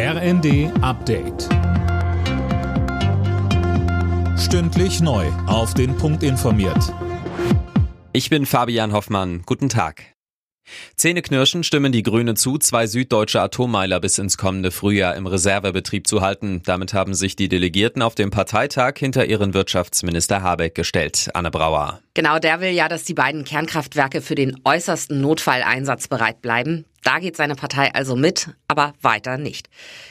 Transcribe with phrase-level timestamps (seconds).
[0.00, 1.48] RND Update.
[4.38, 5.26] Stündlich neu.
[5.48, 6.94] Auf den Punkt informiert.
[8.12, 9.42] Ich bin Fabian Hoffmann.
[9.44, 10.14] Guten Tag.
[10.94, 16.20] Zähneknirschen stimmen die Grünen zu, zwei süddeutsche Atommeiler bis ins kommende Frühjahr im Reservebetrieb zu
[16.20, 16.62] halten.
[16.64, 21.28] Damit haben sich die Delegierten auf dem Parteitag hinter ihren Wirtschaftsminister Habeck gestellt.
[21.34, 22.00] Anne Brauer.
[22.14, 26.84] Genau, der will ja, dass die beiden Kernkraftwerke für den äußersten Notfalleinsatz bereit bleiben.
[27.08, 29.70] Da geht seine Partei also mit, aber weiter nicht.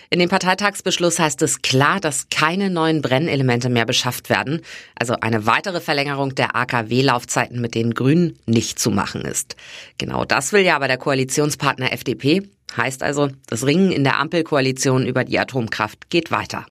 [0.10, 4.62] In dem Parteitagsbeschluss heißt es klar, dass keine neuen Brennelemente mehr beschafft werden.
[4.96, 9.56] Also eine weitere Verlängerung der AKW-Laufzeiten mit den Grünen nicht zu machen ist.
[10.00, 12.50] Genau das will ja aber der Koalitionspartner FDP.
[12.76, 16.66] Heißt also, das Ringen in der Ampelkoalition über die Atomkraft geht weiter.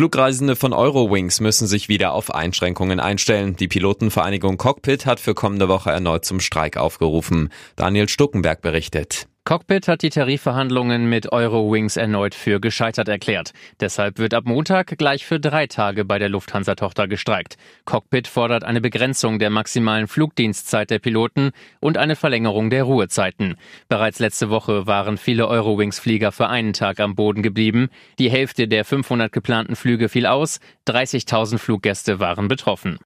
[0.00, 3.56] Flugreisende von Eurowings müssen sich wieder auf Einschränkungen einstellen.
[3.56, 7.50] Die Pilotenvereinigung Cockpit hat für kommende Woche erneut zum Streik aufgerufen.
[7.76, 9.26] Daniel Stuckenberg berichtet.
[9.44, 13.52] Cockpit hat die Tarifverhandlungen mit Eurowings erneut für gescheitert erklärt.
[13.80, 17.56] Deshalb wird ab Montag gleich für drei Tage bei der Lufthansa-Tochter gestreikt.
[17.86, 23.56] Cockpit fordert eine Begrenzung der maximalen Flugdienstzeit der Piloten und eine Verlängerung der Ruhezeiten.
[23.88, 27.88] Bereits letzte Woche waren viele Eurowings-Flieger für einen Tag am Boden geblieben.
[28.18, 30.60] Die Hälfte der 500 geplanten Flüge fiel aus.
[30.86, 32.98] 30.000 Fluggäste waren betroffen.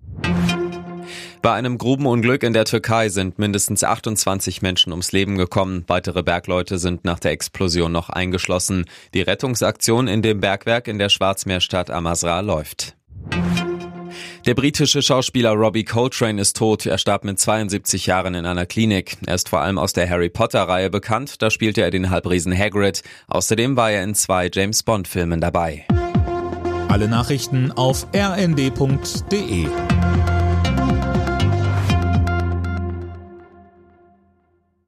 [1.44, 5.84] Bei einem Grubenunglück in der Türkei sind mindestens 28 Menschen ums Leben gekommen.
[5.88, 8.86] Weitere Bergleute sind nach der Explosion noch eingeschlossen.
[9.12, 12.96] Die Rettungsaktion in dem Bergwerk in der Schwarzmeerstadt Amasra läuft.
[14.46, 16.86] Der britische Schauspieler Robbie Coltrane ist tot.
[16.86, 19.18] Er starb mit 72 Jahren in einer Klinik.
[19.26, 21.42] Er ist vor allem aus der Harry Potter-Reihe bekannt.
[21.42, 23.02] Da spielte er den Halbriesen Hagrid.
[23.28, 25.84] Außerdem war er in zwei James Bond-Filmen dabei.
[26.88, 29.66] Alle Nachrichten auf rnd.de